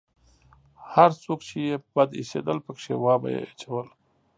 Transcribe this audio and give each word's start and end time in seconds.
هر 0.93 1.11
څوک 1.23 1.39
چې 1.47 1.57
يې 1.67 1.75
بد 1.93 2.09
اېسېدل 2.19 2.57
پکښې 2.65 2.95
وابه 3.03 3.29
يې 3.35 3.43
چول. 3.61 3.87